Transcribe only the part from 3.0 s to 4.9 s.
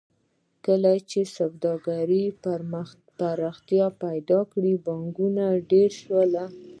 پراختیا پیدا کړه